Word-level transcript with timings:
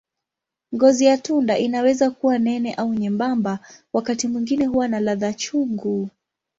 Ngozi 0.75 1.05
ya 1.05 1.17
tunda 1.17 1.57
inaweza 1.57 2.11
kuwa 2.11 2.39
nene 2.39 2.73
au 2.73 2.93
nyembamba, 2.93 3.59
wakati 3.93 4.27
mwingine 4.27 4.65
huwa 4.65 4.87
na 4.87 4.99
ladha 4.99 5.33
chungu. 5.33 6.09